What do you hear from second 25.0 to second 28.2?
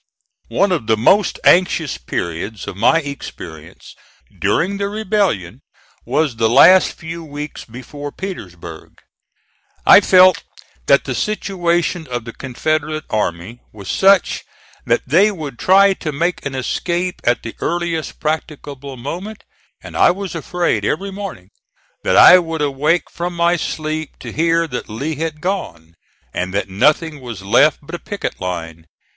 had gone, and that nothing was left but a